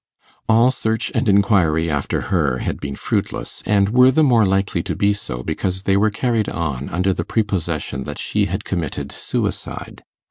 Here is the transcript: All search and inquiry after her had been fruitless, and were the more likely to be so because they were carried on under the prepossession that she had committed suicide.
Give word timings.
All 0.49 0.71
search 0.71 1.11
and 1.13 1.29
inquiry 1.29 1.87
after 1.87 2.21
her 2.33 2.57
had 2.57 2.79
been 2.79 2.95
fruitless, 2.95 3.61
and 3.67 3.89
were 3.89 4.09
the 4.09 4.23
more 4.23 4.47
likely 4.47 4.81
to 4.81 4.95
be 4.95 5.13
so 5.13 5.43
because 5.43 5.83
they 5.83 5.95
were 5.95 6.09
carried 6.09 6.49
on 6.49 6.89
under 6.89 7.13
the 7.13 7.23
prepossession 7.23 8.05
that 8.05 8.17
she 8.17 8.47
had 8.47 8.65
committed 8.65 9.11
suicide. 9.11 10.03